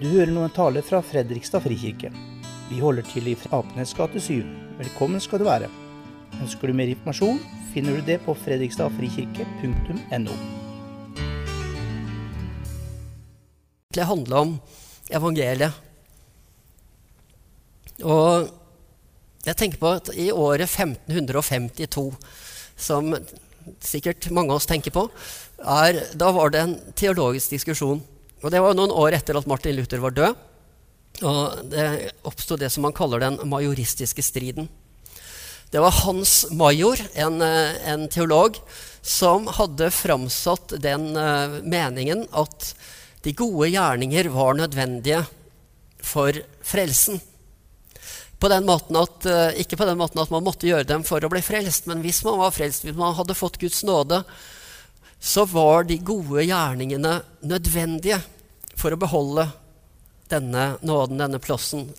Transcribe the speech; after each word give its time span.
Du 0.00 0.06
hører 0.08 0.30
nå 0.32 0.46
en 0.46 0.52
tale 0.56 0.80
fra 0.80 1.02
Fredrikstad 1.04 1.60
frikirke. 1.60 2.08
Vi 2.70 2.78
holder 2.80 3.04
til 3.04 3.26
i 3.28 3.34
Apenes 3.52 3.90
gate 3.92 4.16
7. 4.16 4.46
Velkommen 4.78 5.20
skal 5.20 5.42
du 5.42 5.44
være. 5.44 5.66
Ønsker 6.40 6.70
du 6.70 6.76
mer 6.78 6.88
informasjon, 6.88 7.36
finner 7.74 7.98
du 7.98 8.06
det 8.06 8.16
på 8.24 8.32
fredrikstadfrikirke.no. 8.32 10.36
Det 13.92 14.06
handler 14.08 14.36
om 14.38 14.54
evangeliet. 15.12 15.76
Og 18.00 18.48
jeg 19.44 19.58
tenker 19.60 19.82
på 19.82 19.90
at 19.98 20.08
i 20.16 20.30
året 20.32 20.64
1552, 20.64 22.06
som 22.72 23.12
sikkert 23.84 24.30
mange 24.32 24.48
av 24.48 24.62
oss 24.62 24.70
tenker 24.70 24.96
på, 24.96 25.04
er, 25.60 26.00
da 26.16 26.32
var 26.32 26.56
det 26.56 26.64
en 26.64 26.74
teologisk 26.96 27.52
diskusjon. 27.58 28.00
Og 28.40 28.50
Det 28.50 28.60
var 28.62 28.76
noen 28.76 28.92
år 28.94 29.18
etter 29.18 29.36
at 29.36 29.48
Martin 29.48 29.76
Luther 29.76 30.00
var 30.00 30.14
død. 30.16 30.46
Og 31.20 31.64
Det 31.70 31.86
oppsto 32.28 32.56
det 32.56 32.70
som 32.72 32.86
man 32.86 32.96
kaller 32.96 33.20
den 33.20 33.40
majoristiske 33.48 34.24
striden. 34.24 34.68
Det 35.70 35.78
var 35.78 35.94
Hans 36.02 36.48
Major, 36.50 36.98
en, 37.14 37.42
en 37.42 38.08
teolog, 38.10 38.56
som 39.06 39.46
hadde 39.54 39.92
framsatt 39.94 40.74
den 40.82 41.12
uh, 41.14 41.60
meningen 41.62 42.24
at 42.34 42.72
de 43.22 43.34
gode 43.38 43.68
gjerninger 43.70 44.32
var 44.34 44.58
nødvendige 44.58 45.22
for 46.02 46.34
frelsen. 46.66 47.20
På 48.40 48.50
at, 48.50 49.28
uh, 49.30 49.54
ikke 49.62 49.78
på 49.78 49.86
den 49.86 50.00
måten 50.00 50.18
at 50.18 50.32
man 50.34 50.42
måtte 50.42 50.66
gjøre 50.66 50.88
dem 50.88 51.06
for 51.06 51.22
å 51.22 51.30
bli 51.30 51.42
frelst, 51.44 51.86
men 51.86 52.02
hvis 52.02 52.24
man 52.26 52.40
var 52.40 52.56
frelst, 52.56 52.88
hvis 52.88 52.98
man 52.98 53.14
hadde 53.14 53.38
fått 53.38 53.60
Guds 53.62 53.84
nåde, 53.86 54.24
så 55.20 55.44
var 55.44 55.84
de 55.84 55.98
gode 56.00 56.46
gjerningene 56.48 57.20
nødvendige 57.44 58.20
for 58.74 58.94
å 58.94 59.00
beholde 59.00 59.44
denne 60.30 60.78
nåden, 60.80 61.20
denne 61.20 61.40
plassen. 61.42 61.90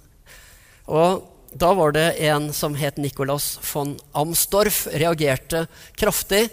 Og 0.89 1.27
da 1.51 1.73
var 1.77 1.93
det 1.93 2.07
en 2.25 2.49
som 2.55 2.75
het 2.79 2.97
Nicolas 2.97 3.59
von 3.73 3.93
Amstorff, 4.17 4.87
reagerte 4.93 5.67
kraftig 5.99 6.47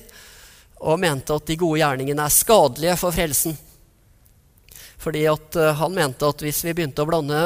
og 0.78 1.00
mente 1.00 1.34
at 1.34 1.46
de 1.48 1.56
gode 1.58 1.80
gjerningene 1.80 2.26
er 2.26 2.34
skadelige 2.34 2.98
for 3.00 3.14
frelsen. 3.14 3.56
Fordi 4.98 5.24
uh, 5.30 5.72
Han 5.78 5.94
mente 5.94 6.26
at 6.26 6.42
hvis 6.42 6.64
vi 6.66 6.74
begynte 6.74 7.04
å 7.04 7.08
blande 7.08 7.38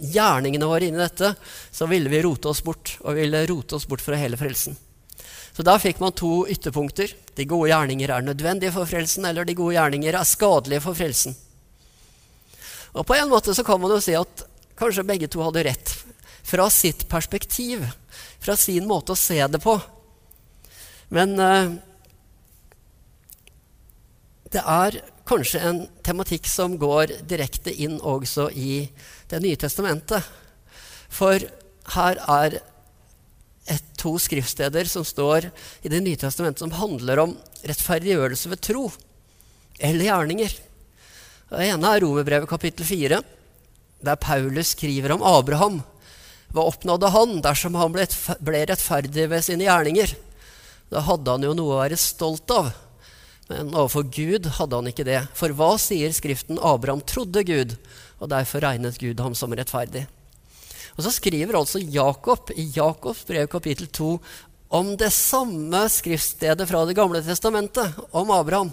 gjerningene 0.00 0.68
våre 0.70 0.86
inn 0.86 0.96
i 0.96 1.02
dette, 1.02 1.34
så 1.70 1.90
ville 1.90 2.10
vi 2.10 2.22
rote 2.22 2.48
oss 2.48 2.62
bort, 2.62 2.96
og 3.02 3.18
ville 3.18 3.42
rote 3.50 3.76
oss 3.76 3.86
bort 3.90 4.04
fra 4.04 4.18
hele 4.18 4.38
frelsen. 4.38 4.78
Så 5.56 5.64
da 5.66 5.76
fikk 5.82 6.00
man 6.00 6.14
to 6.16 6.46
ytterpunkter. 6.50 7.12
De 7.36 7.46
gode 7.48 7.70
gjerninger 7.72 8.12
er 8.12 8.24
nødvendige 8.24 8.74
for 8.74 8.88
frelsen, 8.88 9.26
eller 9.28 9.46
de 9.46 9.56
gode 9.58 9.74
gjerninger 9.76 10.16
er 10.16 10.28
skadelige 10.28 10.84
for 10.84 10.98
frelsen. 10.98 11.36
Og 12.94 13.06
på 13.06 13.16
en 13.16 13.30
måte 13.30 13.54
så 13.54 13.64
kan 13.66 13.80
man 13.82 13.92
jo 13.94 14.00
si 14.02 14.16
at 14.18 14.44
kanskje 14.78 15.06
begge 15.06 15.28
to 15.30 15.42
hadde 15.44 15.64
rett. 15.66 15.94
Fra 16.46 16.66
sitt 16.72 17.06
perspektiv, 17.10 17.84
fra 18.42 18.56
sin 18.58 18.88
måte 18.88 19.14
å 19.14 19.18
se 19.18 19.38
det 19.46 19.60
på. 19.62 19.76
Men 21.14 21.34
uh, 21.38 21.74
det 24.50 24.62
er 24.62 25.00
kanskje 25.30 25.62
en 25.62 25.84
tematikk 26.06 26.48
som 26.50 26.74
går 26.78 27.20
direkte 27.30 27.70
inn 27.70 28.00
også 28.00 28.48
i 28.50 28.88
Det 29.30 29.38
nye 29.38 29.58
testamentet. 29.58 30.26
For 31.06 31.38
her 31.94 32.18
er 32.26 32.56
et, 33.68 33.84
to 34.00 34.14
skriftsteder 34.18 34.88
som 34.88 35.04
står 35.04 35.50
i 35.82 35.90
Det 35.92 36.00
nye 36.00 36.16
testamentet, 36.16 36.62
som 36.62 36.72
handler 36.72 37.20
om 37.20 37.36
rettferdiggjørelse 37.66 38.50
ved 38.52 38.62
tro 38.64 38.86
eller 39.80 40.06
gjerninger. 40.06 40.56
Det 41.50 41.66
ene 41.66 41.92
er 41.92 42.02
Romerbrevet 42.04 42.48
kapittel 42.48 42.86
4, 42.86 43.20
der 44.06 44.20
Paulus 44.20 44.74
skriver 44.76 45.16
om 45.16 45.24
Abraham. 45.26 45.80
Hva 46.54 46.66
oppnådde 46.66 47.10
han 47.14 47.40
dersom 47.44 47.76
han 47.78 47.92
ble, 47.94 48.06
ble 48.42 48.62
rettferdig 48.70 49.26
ved 49.30 49.44
sine 49.46 49.66
gjerninger? 49.68 50.14
Da 50.90 51.02
hadde 51.06 51.36
han 51.36 51.46
jo 51.46 51.56
noe 51.56 51.76
å 51.76 51.82
være 51.82 51.98
stolt 52.00 52.50
av. 52.54 52.72
Men 53.50 53.72
overfor 53.74 54.06
Gud 54.14 54.46
hadde 54.58 54.78
han 54.78 54.90
ikke 54.90 55.06
det. 55.06 55.20
For 55.38 55.54
hva 55.58 55.74
sier 55.80 56.12
Skriften? 56.14 56.58
Abraham 56.62 57.02
trodde 57.02 57.42
Gud, 57.46 57.76
og 58.22 58.30
derfor 58.30 58.62
regnet 58.62 58.98
Gud 59.02 59.22
ham 59.22 59.34
som 59.38 59.54
rettferdig. 59.54 60.06
Og 60.96 61.04
så 61.04 61.12
skriver 61.14 61.58
altså 61.58 61.80
Jakob 61.80 62.52
i 62.56 62.70
Jakobs 62.74 63.24
brev 63.28 63.48
kapittel 63.52 63.86
2 63.86 64.12
om 64.70 64.92
det 64.96 65.10
samme 65.10 65.82
skriftstedet 65.90 66.68
fra 66.70 66.84
Det 66.86 66.94
gamle 66.94 67.22
testamentet, 67.26 67.96
om 68.14 68.30
Abraham. 68.30 68.70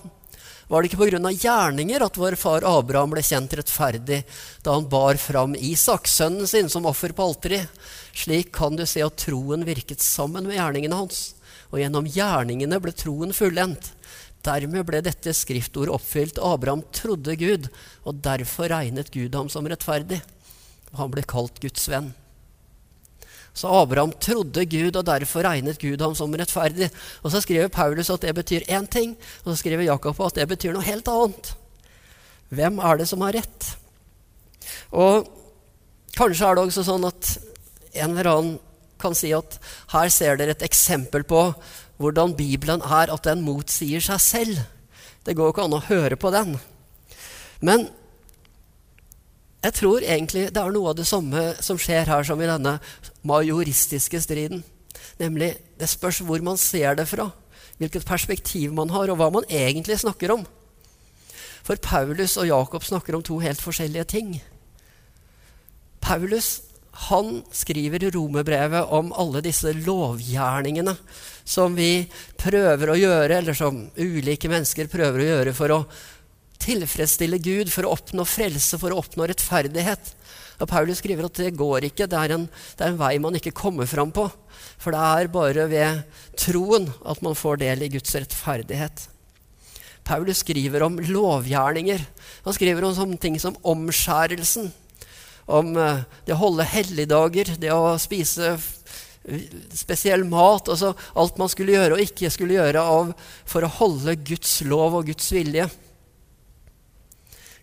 Var 0.67 0.83
det 0.83 0.91
ikke 0.91 1.07
pga. 1.07 1.31
gjerninger 1.31 2.03
at 2.03 2.17
vår 2.19 2.35
far 2.35 2.65
Abraham 2.67 3.13
ble 3.15 3.23
kjent 3.23 3.53
rettferdig 3.55 4.19
da 4.65 4.73
han 4.75 4.89
bar 4.91 5.15
fram 5.15 5.55
Isak, 5.55 6.07
sønnen 6.11 6.47
sin, 6.47 6.69
som 6.69 6.85
offer 6.85 7.15
på 7.15 7.23
alteret? 7.23 7.71
Slik 8.13 8.51
kan 8.51 8.75
du 8.75 8.85
se 8.85 9.01
at 9.01 9.15
troen 9.17 9.63
virket 9.65 10.03
sammen 10.03 10.43
med 10.43 10.59
gjerningene 10.59 10.99
hans, 10.99 11.35
og 11.71 11.79
gjennom 11.79 12.09
gjerningene 12.11 12.81
ble 12.83 12.91
troen 12.91 13.31
fullendt. 13.33 13.93
Dermed 14.43 14.85
ble 14.87 15.01
dette 15.01 15.33
skriftordet 15.33 15.95
oppfylt. 15.95 16.37
Abraham 16.43 16.83
trodde 16.91 17.35
Gud, 17.39 17.71
og 18.03 18.19
derfor 18.23 18.69
regnet 18.71 19.11
Gud 19.11 19.35
ham 19.35 19.49
som 19.49 19.65
rettferdig. 19.67 20.19
Han 20.95 21.11
ble 21.11 21.25
kalt 21.27 21.59
Guds 21.59 21.89
venn. 21.91 22.13
Så 23.57 23.69
Abraham 23.73 24.11
trodde 24.21 24.65
Gud, 24.69 24.95
og 24.95 25.05
derfor 25.07 25.47
regnet 25.47 25.79
Gud 25.81 26.01
ham 26.01 26.13
som 26.15 26.33
rettferdig. 26.33 26.91
Og 27.23 27.31
Så 27.33 27.41
skriver 27.41 27.73
Paulus 27.73 28.11
at 28.13 28.21
det 28.21 28.35
betyr 28.37 28.67
én 28.69 28.85
ting, 28.87 29.17
og 29.43 29.51
så 29.51 29.57
skriver 29.57 29.83
Jakob 29.83 30.21
at 30.21 30.35
det 30.35 30.47
betyr 30.47 30.73
noe 30.73 30.85
helt 30.85 31.07
annet. 31.07 31.55
Hvem 32.49 32.79
er 32.79 32.97
det 32.97 33.07
som 33.09 33.21
har 33.25 33.33
rett? 33.33 33.71
Og 34.93 35.27
kanskje 36.15 36.45
er 36.45 36.55
det 36.55 36.63
også 36.63 36.85
sånn 36.85 37.09
at 37.09 37.33
en 37.97 38.13
eller 38.13 38.29
annen 38.31 38.55
kan 39.01 39.15
si 39.17 39.33
at 39.33 39.57
her 39.93 40.09
ser 40.13 40.37
dere 40.37 40.53
et 40.53 40.65
eksempel 40.65 41.25
på 41.27 41.41
hvordan 41.97 42.35
Bibelen 42.37 42.81
er, 42.81 43.09
at 43.09 43.25
den 43.25 43.41
motsier 43.45 44.01
seg 44.03 44.21
selv. 44.21 44.61
Det 45.25 45.35
går 45.37 45.51
ikke 45.51 45.65
an 45.65 45.77
å 45.77 45.85
høre 45.89 46.17
på 46.19 46.29
den. 46.33 46.59
Men 47.59 47.87
jeg 49.65 49.73
tror 49.73 50.05
egentlig 50.05 50.47
det 50.53 50.61
er 50.61 50.73
noe 50.73 50.91
av 50.91 50.97
det 50.99 51.07
samme 51.09 51.49
som 51.65 51.79
skjer 51.81 52.09
her 52.11 52.25
som 52.27 52.41
i 52.41 52.49
denne 52.49 52.77
majoristiske 53.27 54.21
striden. 54.21 54.61
Nemlig 55.17 55.55
det 55.79 55.89
spørs 55.89 56.21
hvor 56.25 56.43
man 56.45 56.59
ser 56.61 56.97
det 56.99 57.07
fra, 57.09 57.31
hvilket 57.81 58.05
perspektiv 58.07 58.75
man 58.77 58.93
har, 58.93 59.09
og 59.09 59.17
hva 59.19 59.31
man 59.33 59.47
egentlig 59.49 59.99
snakker 60.03 60.35
om. 60.35 60.45
For 61.65 61.79
Paulus 61.83 62.37
og 62.39 62.47
Jakob 62.47 62.85
snakker 62.85 63.17
om 63.17 63.25
to 63.25 63.39
helt 63.43 63.61
forskjellige 63.61 64.07
ting. 64.13 64.37
Paulus 65.99 66.61
han 67.09 67.41
skriver 67.53 68.03
i 68.03 68.11
romerbrevet 68.13 68.93
om 68.93 69.11
alle 69.13 69.43
disse 69.45 69.69
lovgjerningene 69.75 70.95
som 71.47 71.75
vi 71.77 72.07
prøver 72.39 72.89
å 72.89 72.97
gjøre, 72.97 73.37
eller 73.37 73.57
som 73.57 73.83
ulike 73.97 74.49
mennesker 74.49 74.89
prøver 74.89 75.21
å 75.21 75.27
gjøre 75.27 75.53
for 75.57 75.75
å 75.75 75.81
tilfredsstille 76.63 77.39
Gud, 77.43 77.71
for 77.73 77.87
å 77.87 77.95
oppnå 77.97 78.25
frelse, 78.27 78.79
for 78.81 78.93
å 78.93 79.01
oppnå 79.01 79.27
rettferdighet. 79.29 80.13
Og 80.57 80.69
Paulus 80.71 81.01
skriver 81.03 81.27
at 81.27 81.37
det 81.37 81.53
går 81.57 81.85
ikke. 81.91 82.07
Det 82.09 82.17
er, 82.17 82.33
en, 82.33 82.47
det 82.49 82.85
er 82.85 82.93
en 82.93 82.99
vei 83.01 83.13
man 83.21 83.37
ikke 83.37 83.55
kommer 83.57 83.89
fram 83.89 84.13
på. 84.15 84.25
For 84.81 84.93
det 84.93 85.03
er 85.03 85.29
bare 85.33 85.67
ved 85.69 86.01
troen 86.39 86.89
at 87.05 87.21
man 87.25 87.37
får 87.37 87.61
del 87.61 87.85
i 87.85 87.91
Guds 87.93 88.15
rettferdighet. 88.17 89.05
Paulus 90.07 90.41
skriver 90.41 90.85
om 90.85 90.97
lovgjerninger. 91.03 92.03
Han 92.45 92.55
skriver 92.55 92.87
om 92.87 92.95
sånne 92.95 93.19
ting 93.21 93.37
som 93.41 93.57
omskjærelsen. 93.67 94.71
Om 95.47 95.75
eh, 95.79 96.05
det 96.25 96.35
å 96.35 96.41
holde 96.41 96.65
helligdager, 96.67 97.53
det 97.59 97.73
å 97.75 97.97
spise 98.01 98.55
spesiell 99.75 100.23
mat. 100.27 100.71
Altså 100.71 100.93
alt 101.19 101.37
man 101.39 101.51
skulle 101.51 101.75
gjøre 101.75 101.97
og 101.97 102.03
ikke 102.03 102.31
skulle 102.33 102.57
gjøre 102.57 102.81
av, 102.83 103.11
for 103.45 103.65
å 103.65 103.73
holde 103.79 104.15
Guds 104.27 104.61
lov 104.67 104.97
og 104.99 105.11
Guds 105.11 105.29
vilje. 105.35 105.67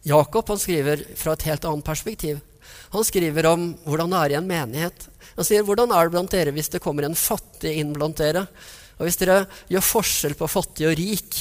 Jakob 0.05 0.51
han 0.53 0.61
skriver 0.61 1.03
fra 1.17 1.33
et 1.35 1.47
helt 1.49 1.65
annet 1.65 1.87
perspektiv. 1.87 2.41
Han 2.95 3.05
skriver 3.07 3.49
om 3.49 3.71
hvordan 3.87 4.13
det 4.13 4.21
er 4.21 4.35
i 4.35 4.39
en 4.39 4.49
menighet. 4.49 5.07
Han 5.35 5.47
sier 5.47 5.65
hvordan 5.67 5.93
er 5.93 6.07
det 6.07 6.15
blant 6.15 6.35
dere 6.35 6.53
hvis 6.55 6.71
det 6.75 6.83
kommer 6.85 7.07
en 7.07 7.19
fattig 7.19 7.73
inn 7.81 7.95
blant 7.97 8.21
dere? 8.21 8.45
Og 8.99 9.09
hvis 9.09 9.19
dere 9.19 9.45
gjør 9.73 9.87
forskjell 9.89 10.37
på 10.39 10.51
fattig 10.51 10.87
og 10.91 10.99
rik? 11.01 11.41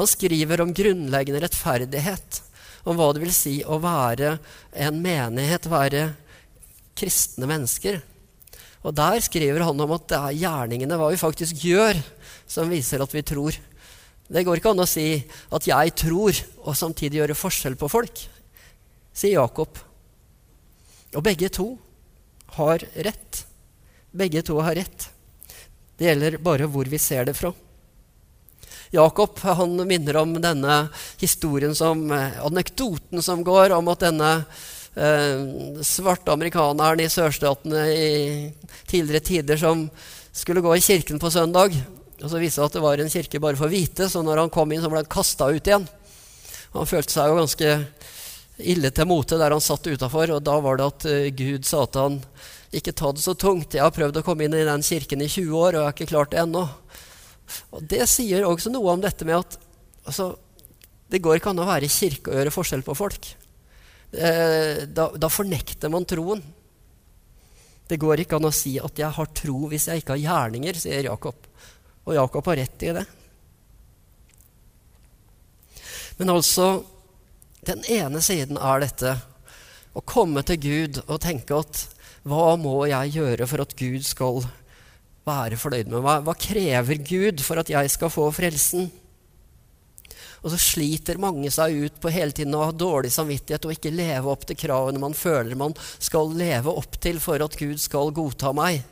Han 0.00 0.08
skriver 0.08 0.64
om 0.64 0.72
grunnleggende 0.74 1.42
rettferdighet. 1.44 2.40
Om 2.88 2.98
hva 2.98 3.12
det 3.14 3.22
vil 3.22 3.34
si 3.36 3.58
å 3.62 3.78
være 3.82 4.34
en 4.82 5.02
menighet, 5.04 5.68
være 5.70 6.06
kristne 6.98 7.46
mennesker. 7.46 8.00
Og 8.82 8.96
der 8.98 9.20
skriver 9.22 9.62
han 9.62 9.78
om 9.84 9.92
at 9.94 10.08
det 10.10 10.18
er 10.18 10.40
gjerningene, 10.40 10.98
hva 10.98 11.12
vi 11.12 11.20
faktisk 11.20 11.62
gjør, 11.62 12.00
som 12.50 12.72
viser 12.72 13.04
at 13.04 13.14
vi 13.14 13.22
tror. 13.26 13.58
Det 14.28 14.44
går 14.46 14.58
ikke 14.60 14.70
an 14.70 14.84
å 14.84 14.88
si 14.88 15.24
at 15.50 15.66
'jeg 15.66 15.94
tror', 15.94 16.44
og 16.64 16.76
samtidig 16.76 17.18
gjøre 17.20 17.34
forskjell 17.34 17.76
på 17.76 17.90
folk, 17.90 18.28
sier 19.12 19.40
Jakob. 19.40 19.78
Og 21.14 21.22
begge 21.22 21.48
to 21.48 21.78
har 22.56 22.78
rett. 22.78 23.44
Begge 24.12 24.42
to 24.42 24.60
har 24.60 24.74
rett. 24.74 25.08
Det 25.96 26.06
gjelder 26.06 26.38
bare 26.38 26.66
hvor 26.66 26.88
vi 26.88 26.98
ser 26.98 27.24
det 27.24 27.36
fra. 27.36 27.52
Jakob 28.92 29.38
han 29.40 29.88
minner 29.88 30.16
om 30.20 30.34
denne 30.36 30.88
historien 31.20 31.74
som 31.74 32.10
eh, 32.12 32.44
anekdoten 32.44 33.22
som 33.24 33.44
går 33.44 33.72
om 33.72 33.88
at 33.88 34.04
denne 34.04 34.32
eh, 34.94 35.80
svarte 35.80 36.34
amerikaneren 36.34 37.00
i 37.00 37.08
sørstatene 37.08 37.86
i 37.88 38.10
tidligere 38.84 39.24
tider 39.24 39.56
som 39.56 39.86
skulle 40.32 40.60
gå 40.60 40.76
i 40.76 40.84
kirken 40.84 41.20
på 41.22 41.30
søndag. 41.32 41.72
Og 42.22 42.30
så 42.30 42.38
viste 42.38 42.62
det 42.62 42.70
at 42.70 42.76
det 42.78 42.84
var 42.84 43.02
en 43.02 43.10
kirke 43.10 43.40
bare 43.42 43.58
for 43.58 43.72
hvite, 43.72 44.08
så 44.08 44.22
når 44.22 44.44
han 44.44 44.52
kom 44.54 44.72
inn, 44.72 44.82
så 44.82 44.90
ble 44.90 45.02
han 45.02 45.10
kasta 45.10 45.50
ut 45.50 45.66
igjen. 45.66 45.86
Han 46.72 46.88
følte 46.88 47.12
seg 47.12 47.28
jo 47.28 47.38
ganske 47.40 47.72
ille 48.62 48.92
til 48.94 49.08
mote 49.08 49.38
der 49.40 49.54
han 49.54 49.64
satt 49.64 49.88
utafor, 49.90 50.36
og 50.36 50.44
da 50.46 50.54
var 50.62 50.78
det 50.78 50.86
at 50.86 51.06
uh, 51.08 51.30
Gud 51.34 51.66
sa 51.66 51.84
til 51.86 52.06
han 52.06 52.20
ikke 52.72 52.94
ta 52.96 53.10
det 53.12 53.24
så 53.24 53.34
tungt. 53.36 53.74
Jeg 53.76 53.84
har 53.84 53.92
prøvd 53.92 54.20
å 54.20 54.24
komme 54.24 54.46
inn 54.46 54.56
i 54.56 54.64
den 54.64 54.84
kirken 54.86 55.24
i 55.24 55.28
20 55.28 55.52
år, 55.52 55.74
og 55.74 55.80
jeg 55.80 55.88
har 55.88 55.96
ikke 55.96 56.12
klart 56.14 56.32
det 56.32 56.40
ennå. 56.40 56.64
Og 57.76 57.84
Det 57.90 58.06
sier 58.08 58.46
også 58.48 58.72
noe 58.72 58.94
om 58.94 59.02
dette 59.02 59.26
med 59.28 59.42
at 59.42 59.58
altså, 60.08 60.32
det 61.12 61.20
går 61.20 61.38
ikke 61.38 61.52
an 61.52 61.60
å 61.60 61.68
være 61.68 61.88
i 61.88 61.92
kirke 61.92 62.32
og 62.32 62.38
gjøre 62.38 62.54
forskjell 62.54 62.84
på 62.86 62.96
folk. 62.96 63.28
Eh, 64.12 64.84
da, 64.88 65.10
da, 65.12 65.28
fornekter 65.32 65.92
man 65.92 66.08
troen. 66.08 66.40
Det 67.88 67.98
går 68.00 68.22
ikke 68.22 68.38
an 68.38 68.48
å 68.48 68.54
si 68.54 68.78
at 68.80 68.96
'jeg 68.96 69.12
har 69.12 69.28
tro 69.36 69.68
hvis 69.68 69.88
jeg 69.88 70.00
ikke 70.00 70.16
har 70.16 70.24
gjerninger', 70.24 70.80
sier 70.80 71.04
Jakob. 71.04 71.36
Og 72.06 72.16
Jakob 72.16 72.46
har 72.50 72.58
rett 72.58 72.86
i 72.86 72.94
det. 72.96 73.04
Men 76.18 76.32
altså 76.32 76.84
Den 77.62 77.84
ene 77.86 78.18
siden 78.18 78.58
er 78.58 78.80
dette 78.82 79.12
å 79.94 80.00
komme 80.02 80.42
til 80.42 80.58
Gud 80.58 80.96
og 81.04 81.20
tenke 81.22 81.54
at 81.54 81.84
hva 82.26 82.56
må 82.58 82.74
jeg 82.90 83.12
gjøre 83.14 83.46
for 83.46 83.62
at 83.62 83.76
Gud 83.78 84.02
skal 84.02 84.40
være 85.26 85.58
fornøyd 85.60 85.92
med 85.92 86.02
meg? 86.02 86.24
Hva 86.26 86.34
krever 86.34 86.98
Gud 87.06 87.42
for 87.46 87.62
at 87.62 87.70
jeg 87.70 87.92
skal 87.94 88.10
få 88.10 88.26
frelsen? 88.34 88.88
Og 90.42 90.50
så 90.50 90.58
sliter 90.58 91.20
mange 91.22 91.50
seg 91.54 91.76
ut 91.84 92.00
på 92.02 92.10
hele 92.10 92.34
tiden 92.34 92.54
å 92.58 92.64
ha 92.66 92.74
dårlig 92.74 93.12
samvittighet 93.14 93.66
og 93.68 93.76
ikke 93.76 93.94
leve 93.94 94.32
opp 94.32 94.46
til 94.48 94.58
kravene 94.58 95.02
man 95.02 95.14
føler 95.14 95.58
man 95.58 95.76
skal 96.02 96.34
leve 96.34 96.72
opp 96.72 96.98
til 97.02 97.22
for 97.22 97.42
at 97.46 97.54
Gud 97.58 97.78
skal 97.82 98.10
godta 98.14 98.50
meg. 98.56 98.82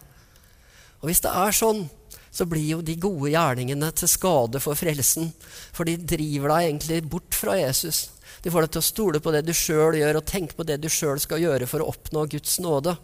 Og 1.02 1.10
hvis 1.10 1.22
det 1.24 1.32
er 1.34 1.56
sånn, 1.56 1.88
så 2.30 2.46
blir 2.46 2.76
jo 2.76 2.80
de 2.82 2.94
gode 3.00 3.32
gjerningene 3.32 3.90
til 3.98 4.10
skade 4.10 4.60
for 4.62 4.78
frelsen. 4.78 5.32
For 5.74 5.88
de 5.88 5.96
driver 5.98 6.54
deg 6.54 6.68
egentlig 6.68 7.00
bort 7.10 7.34
fra 7.34 7.56
Jesus. 7.58 8.08
De 8.42 8.52
får 8.52 8.66
deg 8.66 8.74
til 8.74 8.82
å 8.82 8.86
stole 8.86 9.20
på 9.22 9.32
det 9.34 9.42
du 9.46 9.52
sjøl 9.56 9.98
gjør, 9.98 10.20
og 10.20 10.28
tenke 10.28 10.56
på 10.56 10.66
det 10.66 10.78
du 10.80 10.88
sjøl 10.92 11.18
skal 11.20 11.42
gjøre 11.42 11.68
for 11.70 11.82
å 11.82 11.90
oppnå 11.90 12.24
Guds 12.30 12.60
nåde. 12.62 12.94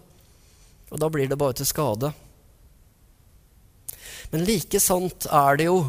Og 0.92 1.02
da 1.02 1.10
blir 1.10 1.26
det 1.28 1.38
bare 1.40 1.58
til 1.58 1.68
skade. 1.68 2.12
Men 4.30 4.46
like 4.46 4.80
sant 4.82 5.26
er 5.26 5.58
det 5.58 5.68
jo 5.68 5.80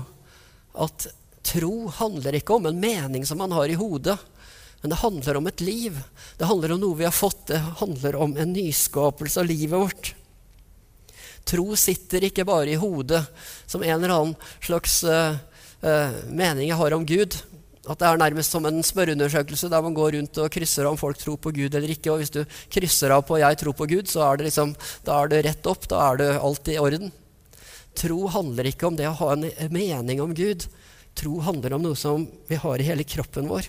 at 0.78 1.08
tro 1.48 1.88
handler 1.94 2.38
ikke 2.38 2.58
om 2.58 2.68
en 2.70 2.82
mening 2.82 3.26
som 3.26 3.40
man 3.42 3.54
har 3.56 3.70
i 3.70 3.78
hodet, 3.80 4.18
men 4.82 4.92
det 4.94 5.02
handler 5.02 5.40
om 5.40 5.48
et 5.50 5.62
liv. 5.62 5.96
Det 6.38 6.50
handler 6.50 6.76
om 6.76 6.82
noe 6.84 6.98
vi 7.00 7.08
har 7.08 7.16
fått. 7.16 7.48
Det 7.50 7.58
handler 7.80 8.18
om 8.22 8.36
en 8.38 8.54
nyskapelse 8.54 9.42
av 9.42 9.50
livet 9.50 9.74
vårt. 9.74 10.12
Tro 11.48 11.76
sitter 11.80 12.28
ikke 12.28 12.46
bare 12.48 12.74
i 12.74 12.80
hodet 12.80 13.24
som 13.66 13.84
en 13.84 13.94
eller 13.96 14.14
annen 14.14 14.34
slags 14.64 15.00
uh, 15.08 15.38
uh, 15.84 16.18
mening 16.28 16.68
jeg 16.68 16.80
har 16.80 16.96
om 16.98 17.06
Gud. 17.08 17.38
At 17.88 18.02
det 18.02 18.08
er 18.10 18.20
nærmest 18.20 18.52
som 18.52 18.66
en 18.68 18.82
spørreundersøkelse 18.84 19.70
der 19.72 19.84
man 19.86 19.96
går 19.96 20.18
rundt 20.18 20.40
og 20.44 20.52
krysser 20.52 20.84
av 20.84 20.96
om 20.96 21.00
folk 21.00 21.20
tror 21.22 21.38
på 21.40 21.54
Gud 21.56 21.72
eller 21.72 21.94
ikke. 21.94 22.12
Og 22.12 22.20
hvis 22.20 22.34
du 22.36 22.42
krysser 22.74 23.16
av 23.16 23.24
på 23.24 23.40
'jeg 23.40 23.58
tror 23.64 23.74
på 23.74 23.88
Gud', 23.88 24.12
så 24.12 24.28
er 24.28 24.38
det 24.38 24.52
liksom, 24.52 24.76
da 25.06 25.24
er 25.24 25.28
det 25.28 25.46
rett 25.46 25.68
opp. 25.68 25.88
Da 25.88 26.12
er 26.12 26.18
det 26.18 26.42
alt 26.42 26.68
i 26.68 26.78
orden. 26.78 27.12
Tro 27.96 28.28
handler 28.28 28.68
ikke 28.68 28.88
om 28.88 28.96
det 28.96 29.08
å 29.08 29.18
ha 29.18 29.32
en 29.34 29.48
mening 29.72 30.22
om 30.22 30.34
Gud. 30.34 30.68
Tro 31.16 31.40
handler 31.40 31.74
om 31.74 31.82
noe 31.82 31.96
som 31.96 32.28
vi 32.48 32.56
har 32.56 32.80
i 32.80 32.84
hele 32.84 33.04
kroppen 33.04 33.48
vår. 33.48 33.66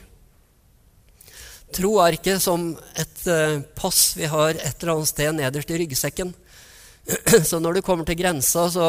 Tro 1.73 1.99
er 2.01 2.17
ikke 2.17 2.39
som 2.41 2.71
et 2.97 3.23
uh, 3.29 3.61
pass 3.77 4.17
vi 4.17 4.29
har 4.29 4.57
et 4.57 4.83
eller 4.83 4.95
annet 4.95 5.11
sted 5.11 5.35
nederst 5.37 5.71
i 5.71 5.79
ryggsekken. 5.79 6.35
Så 7.49 7.61
når 7.61 7.79
du 7.79 7.83
kommer 7.83 8.05
til 8.05 8.19
grensa, 8.21 8.69
så 8.71 8.89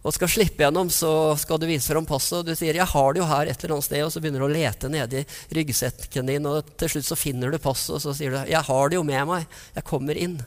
og 0.00 0.14
skal 0.16 0.30
slippe 0.32 0.64
gjennom, 0.64 0.88
så 0.88 1.36
skal 1.36 1.58
du 1.60 1.66
vise 1.68 1.90
fram 1.90 2.06
passet. 2.08 2.38
Og 2.38 2.46
du 2.48 2.54
sier 2.56 2.72
'jeg 2.72 2.88
har 2.88 3.12
det 3.12 3.20
jo 3.20 3.26
her 3.28 3.46
et 3.46 3.64
eller 3.64 3.74
annet 3.74 3.84
sted', 3.84 4.04
og 4.04 4.12
så 4.12 4.20
begynner 4.20 4.40
du 4.40 4.46
å 4.46 4.54
lete 4.54 4.88
nedi 4.88 5.26
ryggsekken 5.52 6.26
din, 6.26 6.46
og 6.46 6.76
til 6.78 6.88
slutt 6.88 7.04
så 7.04 7.16
finner 7.20 7.50
du 7.50 7.58
passet, 7.58 7.94
og 7.94 8.00
så 8.00 8.14
sier 8.16 8.30
du 8.30 8.36
'jeg 8.48 8.64
har 8.64 8.88
det 8.88 8.96
jo 8.96 9.02
med 9.02 9.26
meg, 9.26 9.46
jeg 9.74 9.84
kommer 9.84 10.14
inn'. 10.14 10.40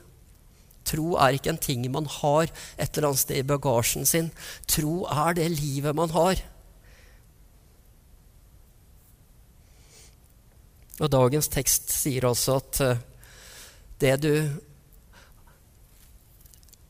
Tro 0.83 1.15
er 1.15 1.33
ikke 1.33 1.49
en 1.49 1.57
ting 1.57 1.91
man 1.91 2.05
har 2.05 2.49
et 2.77 2.97
eller 2.97 3.09
annet 3.09 3.19
sted 3.19 3.37
i 3.37 3.47
bagasjen 3.47 4.05
sin. 4.05 4.31
Tro 4.67 5.05
er 5.05 5.33
det 5.33 5.51
livet 5.51 5.95
man 5.95 6.09
har. 6.09 6.35
Og 10.99 11.09
dagens 11.09 11.47
tekst 11.47 11.89
sier 11.89 12.25
altså 12.25 12.57
at 12.57 12.81
eh, 12.81 12.97
det 13.99 14.21
du 14.21 14.59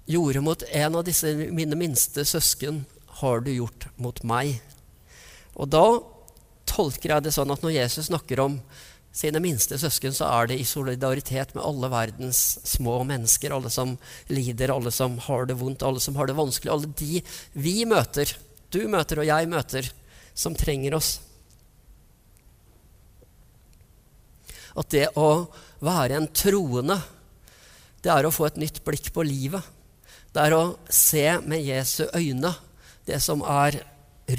gjorde 0.10 0.42
mot 0.44 0.64
en 0.70 0.96
av 1.00 1.06
disse 1.08 1.30
mine 1.56 1.78
minste 1.80 2.26
søsken, 2.28 2.84
har 3.22 3.44
du 3.46 3.52
gjort 3.54 3.88
mot 4.02 4.20
meg. 4.28 4.58
Og 5.54 5.70
da 5.72 5.86
tolker 6.70 7.16
jeg 7.16 7.26
det 7.28 7.36
sånn 7.36 7.54
at 7.54 7.64
når 7.64 7.78
Jesus 7.78 8.10
snakker 8.10 8.42
om 8.44 8.58
sine 9.14 9.38
minste 9.44 9.78
søsken, 9.78 10.14
så 10.16 10.26
er 10.26 10.50
det 10.50 10.58
i 10.58 10.66
solidaritet 10.66 11.54
med 11.54 11.64
alle 11.64 11.90
verdens 11.94 12.40
små 12.66 13.04
mennesker. 13.06 13.54
Alle 13.54 13.70
som 13.74 13.94
lider, 14.34 14.74
alle 14.74 14.92
som 14.92 15.20
har 15.28 15.46
det 15.50 15.60
vondt, 15.60 15.86
alle 15.86 16.02
som 16.02 16.18
har 16.18 16.30
det 16.30 16.38
vanskelig. 16.38 16.72
Alle 16.74 16.90
de 16.98 17.22
vi 17.54 17.76
møter, 17.86 18.34
du 18.74 18.82
møter 18.90 19.22
og 19.22 19.30
jeg 19.30 19.52
møter, 19.52 19.92
som 20.34 20.58
trenger 20.58 20.98
oss. 20.98 21.20
At 24.74 24.90
det 24.90 25.12
å 25.22 25.46
være 25.86 26.18
en 26.18 26.32
troende, 26.34 26.98
det 28.02 28.10
er 28.10 28.26
å 28.26 28.34
få 28.34 28.50
et 28.50 28.58
nytt 28.58 28.82
blikk 28.86 29.14
på 29.14 29.26
livet. 29.30 29.62
Det 30.34 30.42
er 30.42 30.56
å 30.58 30.76
se 30.90 31.26
med 31.46 31.62
Jesu 31.62 32.08
øyne 32.10 32.54
det 33.06 33.20
som 33.22 33.44
er 33.46 33.84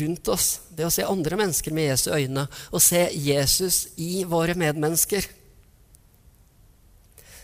rundt 0.00 0.29
oss. 0.32 0.49
Det 0.75 0.87
å 0.87 0.93
se 0.93 1.06
andre 1.06 1.38
mennesker 1.38 1.75
med 1.76 1.91
Jesu 1.93 2.08
øyne 2.14 2.46
og 2.73 2.82
se 2.82 3.06
Jesus 3.12 3.85
i 4.00 4.25
våre 4.26 4.56
medmennesker. 4.58 5.29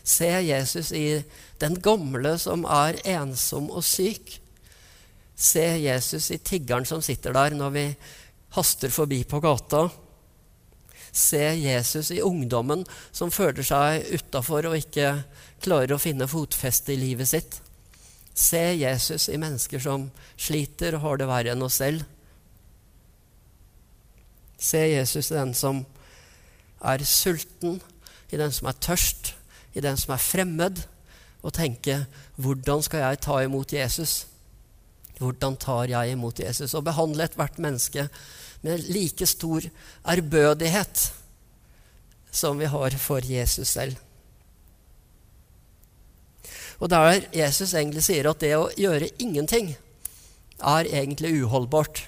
Se 0.02 0.31
Jesus 0.43 0.91
i 0.97 1.23
den 1.61 1.76
gamle 1.85 2.35
som 2.41 2.64
er 2.64 2.99
ensom 3.12 3.70
og 3.70 3.85
syk. 3.87 4.38
Se 5.37 5.64
Jesus 5.81 6.31
i 6.35 6.41
tiggeren 6.43 6.88
som 6.88 7.05
sitter 7.05 7.37
der 7.37 7.55
når 7.56 7.75
vi 7.76 7.87
haster 8.56 8.91
forbi 8.91 9.23
på 9.29 9.41
gata. 9.44 9.87
Se 11.12 11.43
Jesus 11.58 12.11
i 12.14 12.23
ungdommen 12.23 12.82
som 13.12 13.32
føler 13.35 13.67
seg 13.67 14.11
utafor 14.11 14.71
og 14.71 14.78
ikke 14.78 15.21
klarer 15.62 15.95
å 15.95 16.02
finne 16.02 16.30
fotfeste 16.30 16.95
i 16.95 17.00
livet 17.00 17.30
sitt. 17.30 17.61
Se 18.34 18.60
Jesus 18.78 19.28
i 19.28 19.38
mennesker 19.40 19.82
som 19.82 20.08
sliter 20.40 20.96
og 20.96 21.04
har 21.04 21.20
det 21.20 21.28
verre 21.30 21.54
enn 21.54 21.66
oss 21.66 21.80
selv. 21.82 22.04
Se 24.60 24.80
Jesus 24.92 25.30
i 25.30 25.38
den 25.38 25.54
som 25.56 25.84
er 26.84 27.04
sulten, 27.04 27.80
i 28.30 28.38
den 28.40 28.52
som 28.52 28.68
er 28.70 28.80
tørst, 28.80 29.34
i 29.75 29.82
den 29.84 29.96
som 30.00 30.14
er 30.14 30.22
fremmed, 30.22 30.82
og 31.40 31.54
tenke 31.56 32.02
hvordan 32.37 32.82
skal 32.84 33.06
jeg 33.06 33.22
ta 33.25 33.38
imot 33.44 33.72
Jesus? 33.72 34.26
Hvordan 35.20 35.56
tar 35.60 35.88
jeg 35.88 36.12
imot 36.12 36.40
Jesus? 36.40 36.75
Og 36.76 36.84
behandle 36.84 37.25
ethvert 37.25 37.58
menneske 37.60 38.08
med 38.64 38.84
like 38.92 39.26
stor 39.26 39.64
ærbødighet 40.08 41.06
som 42.30 42.60
vi 42.60 42.68
har 42.70 42.96
for 43.00 43.25
Jesus 43.25 43.68
selv. 43.68 43.96
Og 46.80 46.88
der 46.88 47.26
Jesus 47.37 47.75
egentlig 47.75 48.02
sier 48.06 48.30
at 48.30 48.40
det 48.40 48.54
å 48.56 48.70
gjøre 48.76 49.12
ingenting 49.20 49.75
er 50.60 50.88
egentlig 50.88 51.34
uholdbart. 51.42 52.02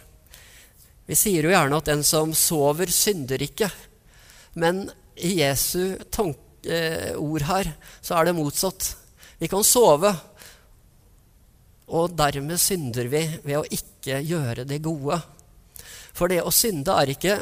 Vi 1.09 1.17
sier 1.19 1.45
jo 1.45 1.53
gjerne 1.53 1.79
at 1.79 1.89
den 1.91 2.05
som 2.07 2.33
sover, 2.37 2.89
synder 2.93 3.43
ikke. 3.45 3.69
Men 4.57 4.87
i 5.17 5.35
Jesu 5.41 5.97
eh, 5.97 7.13
ord 7.17 7.47
her 7.49 7.73
så 8.01 8.17
er 8.17 8.29
det 8.29 8.37
motsatt. 8.37 8.95
Vi 9.43 9.51
kan 9.51 9.65
sove, 9.67 10.13
og 11.93 12.15
dermed 12.17 12.61
synder 12.63 13.11
vi 13.13 13.23
ved 13.43 13.59
å 13.59 13.67
ikke 13.69 14.23
gjøre 14.25 14.65
det 14.69 14.81
gode. 14.85 15.19
For 16.17 16.33
det 16.33 16.41
å 16.45 16.53
synde 16.55 16.95
er 16.97 17.13
ikke 17.13 17.37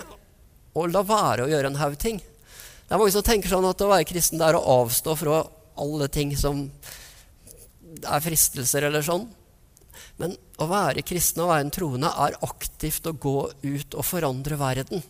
å 0.79 0.87
la 0.91 1.03
være 1.07 1.45
å 1.45 1.51
gjøre 1.51 1.71
en 1.71 1.79
haug 1.79 1.99
ting. 2.01 2.19
Det 2.19 2.95
er 2.95 2.99
mange 2.99 3.15
som 3.15 3.27
tenker 3.27 3.53
sånn 3.53 3.69
at 3.69 3.83
å 3.85 3.91
være 3.91 4.09
kristen 4.09 4.41
det 4.41 4.49
er 4.49 4.59
å 4.59 4.81
avstå 4.81 5.15
fra 5.19 5.45
alle 5.81 6.09
ting 6.11 6.33
som 6.39 6.65
er 8.07 8.25
fristelser 8.25 8.87
eller 8.89 9.05
sånn. 9.05 9.27
Men 10.21 10.37
å 10.61 10.69
være 10.71 11.05
kristen 11.07 11.43
og 11.45 11.51
være 11.53 11.67
en 11.67 11.75
troende 11.75 12.11
er 12.25 12.39
aktivt 12.47 13.09
å 13.09 13.17
gå 13.17 13.39
ut 13.63 13.97
og 13.97 14.07
forandre 14.07 14.59
verden. 14.61 15.03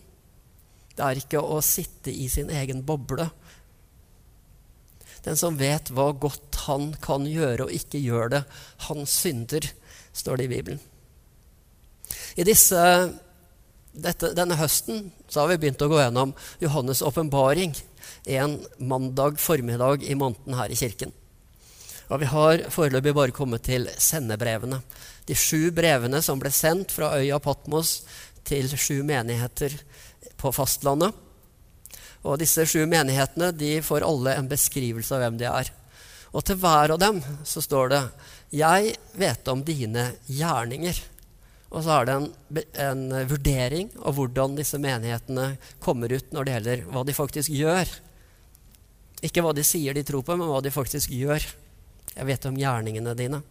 Det 0.94 1.06
er 1.06 1.20
ikke 1.20 1.42
å 1.42 1.60
sitte 1.64 2.12
i 2.12 2.28
sin 2.32 2.50
egen 2.52 2.82
boble. 2.86 3.30
Den 5.24 5.36
som 5.36 5.58
vet 5.60 5.92
hva 5.92 6.10
godt 6.16 6.62
han 6.66 6.90
kan 7.02 7.26
gjøre 7.28 7.66
og 7.66 7.74
ikke 7.76 8.00
gjør 8.00 8.34
det, 8.36 8.44
han 8.88 9.04
synder, 9.08 9.66
står 10.16 10.40
det 10.40 10.46
i 10.48 10.52
Bibelen. 10.54 10.80
I 12.40 12.46
disse 12.46 12.80
dette, 13.90 14.32
denne 14.38 14.58
høsten 14.58 15.10
så 15.30 15.42
har 15.42 15.50
vi 15.52 15.60
begynt 15.62 15.82
å 15.82 15.90
gå 15.90 15.98
gjennom 16.00 16.32
Johannes' 16.62 17.02
åpenbaring 17.06 17.74
en 18.38 18.58
mandag 18.78 19.38
formiddag 19.42 20.04
i 20.06 20.16
måneden 20.18 20.56
her 20.58 20.72
i 20.72 20.78
kirken. 20.78 21.14
Og 22.10 22.18
vi 22.18 22.26
har 22.26 22.64
foreløpig 22.74 23.14
bare 23.14 23.34
kommet 23.34 23.62
til 23.68 23.86
sendebrevene. 23.98 24.80
De 25.26 25.36
sju 25.38 25.70
brevene 25.74 26.18
som 26.24 26.40
ble 26.42 26.50
sendt 26.50 26.90
fra 26.94 27.12
øya 27.20 27.38
Patmos 27.42 28.00
til 28.46 28.66
sju 28.74 29.04
menigheter 29.06 29.76
på 30.40 30.50
fastlandet. 30.54 31.14
Og 32.26 32.40
disse 32.42 32.66
sju 32.68 32.82
menighetene 32.90 33.52
de 33.56 33.76
får 33.84 34.04
alle 34.04 34.34
en 34.36 34.50
beskrivelse 34.50 35.14
av 35.14 35.22
hvem 35.22 35.38
de 35.40 35.46
er. 35.48 35.70
Og 36.34 36.44
til 36.46 36.58
hver 36.62 36.94
av 36.94 37.00
dem 37.02 37.22
så 37.46 37.62
står 37.62 37.88
det 37.94 38.02
'Jeg 38.50 38.96
vet 39.14 39.48
om 39.48 39.64
dine 39.64 40.12
gjerninger'. 40.26 41.02
Og 41.70 41.84
så 41.84 42.00
er 42.00 42.04
det 42.06 42.14
en, 42.14 42.28
en, 42.74 43.28
vurdering 43.30 43.90
av 44.02 44.14
hvordan 44.14 44.56
disse 44.58 44.78
menighetene 44.78 45.56
kommer 45.78 46.10
ut 46.12 46.32
når 46.32 46.44
det 46.44 46.52
gjelder 46.52 46.82
hva 46.90 47.04
de 47.06 47.14
faktisk 47.14 47.50
gjør. 47.54 47.86
Ikke 49.22 49.42
hva 49.42 49.54
de 49.54 49.62
sier 49.62 49.94
de 49.94 50.02
tror 50.02 50.22
på, 50.22 50.34
men 50.36 50.48
hva 50.50 50.60
de 50.60 50.70
faktisk 50.74 51.10
gjør. 51.14 51.46
Jeg 52.16 52.26
vet 52.28 52.46
om 52.48 52.58
gjerningene 52.58 53.14
dine. 53.18 53.42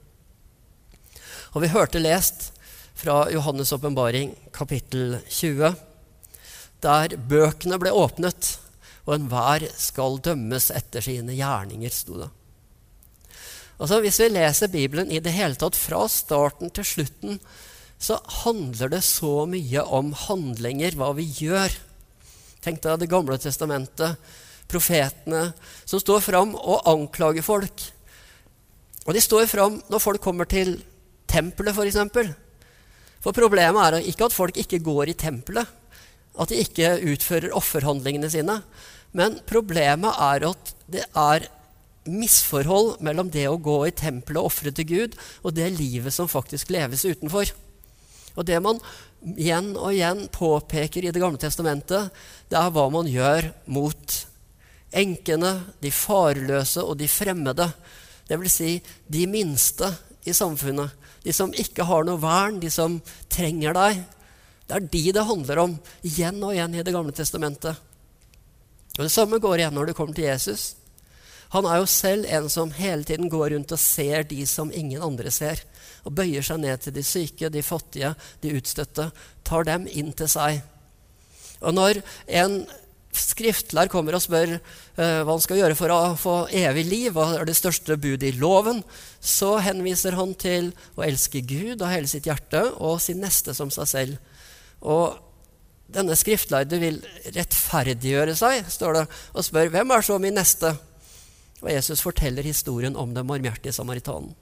Og 1.55 1.63
vi 1.63 1.71
hørte 1.73 2.01
lest 2.01 2.51
fra 2.99 3.23
Johannes' 3.31 3.71
åpenbaring, 3.73 4.33
kapittel 4.53 5.17
20, 5.31 5.77
der 6.83 7.15
bøkene 7.29 7.79
ble 7.79 7.93
åpnet, 7.95 8.57
og 9.07 9.15
enhver 9.15 9.65
skal 9.79 10.19
dømmes 10.23 10.69
etter 10.75 11.03
sine 11.03 11.33
gjerninger, 11.37 11.93
sto 11.93 12.19
det. 12.19 12.29
Altså, 13.79 14.01
hvis 14.03 14.19
vi 14.19 14.27
leser 14.33 14.71
Bibelen 14.71 15.11
i 15.11 15.21
det 15.23 15.31
hele 15.33 15.55
tatt 15.57 15.77
fra 15.79 16.03
starten 16.11 16.71
til 16.75 16.85
slutten, 16.85 17.39
så 17.99 18.19
handler 18.43 18.91
det 18.91 19.01
så 19.07 19.45
mye 19.47 19.83
om 19.83 20.11
handlinger, 20.27 20.95
hva 20.99 21.13
vi 21.15 21.25
gjør. 21.39 21.71
Tenk 22.63 22.83
deg 22.83 22.99
Det 22.99 23.11
gamle 23.11 23.39
testamentet 23.39 24.19
profetene, 24.69 25.49
som 25.87 26.01
står 26.01 26.21
fram 26.21 26.53
og 26.59 26.85
anklager 26.87 27.43
folk. 27.45 27.87
Og 29.08 29.15
de 29.15 29.24
står 29.24 29.48
fram 29.50 29.79
når 29.89 30.03
folk 30.03 30.24
kommer 30.24 30.50
til 30.50 30.77
tempelet, 31.29 31.74
f.eks. 31.74 31.77
For, 31.77 31.89
eksempel. 31.89 32.32
for 33.24 33.36
problemet 33.36 34.00
er 34.00 34.10
ikke 34.10 34.27
at 34.29 34.36
folk 34.36 34.58
ikke 34.58 34.82
går 34.84 35.12
i 35.12 35.18
tempelet, 35.20 35.68
at 36.39 36.51
de 36.51 36.60
ikke 36.63 36.98
utfører 37.13 37.56
offerhandlingene 37.58 38.29
sine. 38.32 38.60
Men 39.15 39.39
problemet 39.50 40.13
er 40.22 40.46
at 40.51 40.75
det 40.89 41.06
er 41.18 41.48
misforhold 42.10 43.00
mellom 43.06 43.29
det 43.32 43.46
å 43.50 43.60
gå 43.62 43.82
i 43.88 43.96
tempelet 43.96 44.39
og 44.41 44.50
ofre 44.50 44.74
til 44.75 44.88
Gud, 44.89 45.18
og 45.44 45.56
det 45.58 45.72
livet 45.77 46.15
som 46.15 46.29
faktisk 46.32 46.72
leves 46.74 47.06
utenfor. 47.06 47.51
Og 48.38 48.46
det 48.48 48.60
man 48.63 48.79
igjen 49.36 49.74
og 49.75 49.91
igjen 49.91 50.27
påpeker 50.32 51.03
i 51.03 51.12
Det 51.12 51.22
gamle 51.22 51.41
testamentet, 51.41 52.13
det 52.50 52.58
er 52.58 52.72
hva 52.72 52.88
man 52.94 53.10
gjør 53.10 53.51
mot 53.68 54.25
Enkene, 54.89 55.51
de 55.84 55.91
farløse 55.94 56.82
og 56.82 56.96
de 56.98 57.06
fremmede. 57.06 57.68
Dvs. 58.29 58.53
Si 58.53 58.71
de 59.07 59.25
minste 59.27 59.89
i 60.24 60.33
samfunnet. 60.33 60.95
De 61.24 61.33
som 61.36 61.53
ikke 61.53 61.88
har 61.89 62.05
noe 62.07 62.21
vern, 62.21 62.59
de 62.62 62.71
som 62.71 63.00
trenger 63.31 63.75
deg. 63.75 64.03
Det 64.69 64.77
er 64.77 64.89
de 64.93 65.05
det 65.17 65.25
handler 65.25 65.63
om 65.63 65.77
igjen 66.05 66.43
og 66.43 66.53
igjen 66.53 66.75
i 66.77 66.83
Det 66.86 66.93
gamle 66.93 67.15
testamentet. 67.15 67.75
Og 68.98 69.03
Det 69.03 69.12
samme 69.12 69.39
går 69.39 69.57
igjen 69.59 69.74
når 69.74 69.89
det 69.89 69.98
kommer 69.98 70.13
til 70.13 70.29
Jesus. 70.29 70.75
Han 71.50 71.65
er 71.65 71.79
jo 71.81 71.86
selv 71.89 72.27
en 72.29 72.50
som 72.50 72.71
hele 72.77 73.03
tiden 73.03 73.29
går 73.29 73.55
rundt 73.55 73.71
og 73.74 73.81
ser 73.81 74.27
de 74.29 74.45
som 74.45 74.71
ingen 74.71 75.01
andre 75.01 75.31
ser. 75.33 75.63
Og 76.05 76.13
bøyer 76.13 76.45
seg 76.45 76.62
ned 76.62 76.77
til 76.83 76.93
de 76.93 77.03
syke, 77.03 77.50
de 77.50 77.63
fattige, 77.65 78.13
de 78.43 78.53
utstøtte. 78.59 79.09
Tar 79.43 79.65
dem 79.65 79.88
inn 79.89 80.13
til 80.13 80.29
seg. 80.29 80.62
Og 81.59 81.74
når 81.74 82.03
en 82.27 82.62
skriftlær 83.21 83.89
kommer 83.91 84.15
og 84.17 84.23
spør 84.23 84.55
eh, 84.55 85.21
hva 85.23 85.29
han 85.29 85.43
skal 85.43 85.61
gjøre 85.61 85.77
for 85.77 85.93
å 85.93 85.99
få 86.19 86.35
evig 86.55 86.85
liv, 86.88 87.13
hva 87.15 87.35
er 87.38 87.47
det 87.49 87.57
største 87.57 87.97
budet 88.01 88.31
i 88.31 88.39
loven, 88.39 88.81
så 89.19 89.57
henviser 89.63 90.17
han 90.19 90.35
til 90.39 90.71
å 90.95 91.05
elske 91.07 91.43
Gud 91.45 91.81
av 91.81 91.93
hele 91.93 92.09
sitt 92.11 92.29
hjerte 92.29 92.65
og 92.77 92.99
sin 93.03 93.21
neste 93.23 93.55
som 93.57 93.71
seg 93.73 93.89
selv. 93.91 94.35
Og 94.79 95.17
denne 95.89 96.17
skriftlærde 96.17 96.77
vil 96.81 96.99
rettferdiggjøre 97.35 98.35
seg, 98.38 98.67
står 98.69 98.99
det, 98.99 99.07
og 99.33 99.45
spør 99.45 99.71
hvem 99.73 99.95
er 99.95 100.05
så 100.05 100.19
min 100.21 100.38
neste? 100.38 100.75
Og 101.59 101.71
Jesus 101.73 102.03
forteller 102.05 102.45
historien 102.45 102.95
om 102.95 103.15
den 103.15 103.27
marmhjertige 103.27 103.73
samaritanen. 103.75 104.35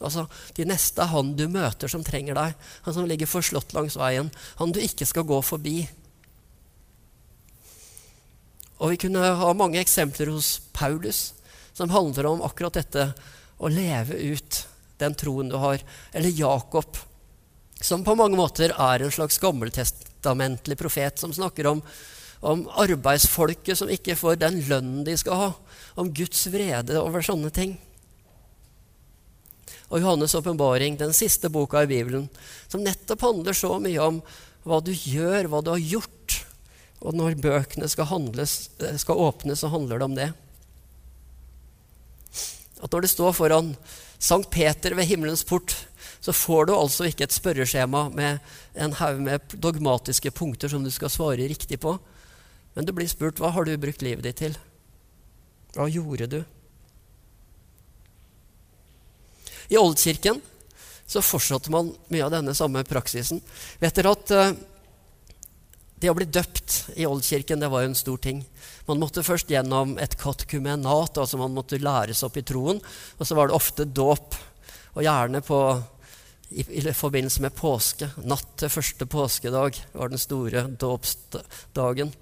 Altså, 0.00 0.26
De 0.56 0.64
neste 0.66 1.02
er 1.02 1.12
han 1.12 1.34
du 1.38 1.44
møter 1.48 1.90
som 1.90 2.02
trenger 2.04 2.34
deg, 2.34 2.54
han 2.82 2.96
som 2.96 3.06
ligger 3.06 3.30
forslått 3.30 3.74
langs 3.76 3.98
veien, 3.98 4.32
han 4.58 4.72
du 4.74 4.80
ikke 4.82 5.06
skal 5.06 5.26
gå 5.28 5.38
forbi. 5.44 5.84
Og 8.82 8.94
vi 8.94 9.00
kunne 9.06 9.22
ha 9.38 9.52
mange 9.56 9.80
eksempler 9.82 10.32
hos 10.34 10.56
Paulus 10.74 11.32
som 11.74 11.90
handler 11.90 12.26
om 12.30 12.42
akkurat 12.46 12.78
dette 12.78 13.08
å 13.58 13.70
leve 13.70 14.18
ut 14.34 14.60
den 15.02 15.14
troen 15.18 15.50
du 15.50 15.56
har. 15.58 15.82
Eller 16.12 16.34
Jakob, 16.34 16.98
som 17.80 18.04
på 18.06 18.16
mange 18.18 18.38
måter 18.38 18.74
er 18.74 19.02
en 19.02 19.14
slags 19.14 19.38
gammeltestamentlig 19.42 20.78
profet, 20.78 21.18
som 21.18 21.34
snakker 21.34 21.70
om, 21.70 21.82
om 22.44 22.66
arbeidsfolket 22.82 23.78
som 23.78 23.90
ikke 23.90 24.18
får 24.18 24.38
den 24.42 24.60
lønnen 24.68 25.02
de 25.06 25.16
skal 25.18 25.40
ha. 25.40 25.50
Om 25.98 26.12
Guds 26.14 26.46
vrede 26.50 26.98
over 27.02 27.22
sånne 27.26 27.50
ting. 27.54 27.76
Og 29.90 30.00
Johannes' 30.00 30.34
åpenbaring, 30.34 30.96
den 30.98 31.12
siste 31.14 31.50
boka 31.52 31.84
i 31.84 31.90
Bibelen, 31.90 32.26
som 32.66 32.82
nettopp 32.82 33.22
handler 33.22 33.54
så 33.54 33.76
mye 33.82 34.00
om 34.02 34.22
hva 34.64 34.80
du 34.82 34.90
gjør, 34.94 35.50
hva 35.52 35.60
du 35.62 35.74
har 35.74 35.82
gjort 35.82 36.23
og 37.04 37.16
når 37.16 37.36
bøkene 37.36 37.88
skal, 37.92 38.08
handles, 38.08 38.70
eh, 38.80 38.96
skal 39.00 39.20
åpnes, 39.20 39.60
så 39.60 39.68
handler 39.72 40.00
det 40.00 40.08
om 40.08 40.16
det. 40.16 40.30
At 42.80 42.92
når 42.92 43.04
det 43.04 43.12
står 43.12 43.36
foran 43.36 43.74
Sankt 44.24 44.48
Peter 44.50 44.94
ved 44.96 45.04
himmelens 45.04 45.44
port, 45.44 45.74
så 46.24 46.32
får 46.32 46.66
du 46.66 46.72
altså 46.72 47.04
ikke 47.04 47.26
et 47.26 47.36
spørreskjema 47.36 48.06
med 48.16 48.38
en 48.80 48.94
haug 48.96 49.20
med 49.20 49.56
dogmatiske 49.60 50.32
punkter 50.32 50.72
som 50.72 50.84
du 50.84 50.88
skal 50.92 51.12
svare 51.12 51.44
riktig 51.50 51.76
på. 51.82 51.98
Men 52.72 52.88
du 52.88 52.94
blir 52.96 53.10
spurt 53.10 53.42
hva 53.42 53.52
har 53.52 53.68
du 53.68 53.76
brukt 53.76 54.02
livet 54.02 54.24
ditt 54.24 54.40
til? 54.40 54.56
Hva 55.76 55.90
gjorde 55.92 56.30
du? 56.32 56.40
I 59.68 59.76
Oldkirken 59.80 60.40
så 61.04 61.20
fortsatte 61.20 61.72
man 61.72 61.92
mye 62.08 62.24
av 62.24 62.32
denne 62.32 62.54
samme 62.56 62.80
praksisen. 62.88 63.42
Vet 63.82 63.96
dere 63.98 64.14
at 64.16 64.32
uh, 64.32 64.56
det 66.00 66.10
å 66.10 66.16
bli 66.16 66.26
døpt 66.26 66.96
i 66.98 67.06
Oldkirken 67.08 67.62
det 67.62 67.70
var 67.72 67.84
jo 67.84 67.92
en 67.92 67.98
stor 67.98 68.20
ting. 68.20 68.42
Man 68.88 69.00
måtte 69.00 69.24
først 69.24 69.50
gjennom 69.52 69.94
et 70.02 70.16
katkumenat, 70.20 71.18
altså 71.20 71.38
man 71.40 71.54
måtte 71.54 71.80
læres 71.80 72.24
opp 72.26 72.36
i 72.36 72.44
troen. 72.46 72.80
Og 73.18 73.28
så 73.28 73.38
var 73.38 73.48
det 73.48 73.56
ofte 73.56 73.86
dåp, 73.86 74.36
og 74.94 75.02
gjerne 75.06 75.40
på, 75.42 75.60
i, 76.50 76.66
i, 76.66 76.82
forbindelse 76.94 77.44
med 77.44 77.56
påske. 77.58 78.10
Natt 78.26 78.56
til 78.60 78.72
første 78.72 79.08
påskedag 79.10 79.80
var 79.94 80.12
den 80.12 80.22
store 80.22 80.66
dåpsdagen. 80.82 82.12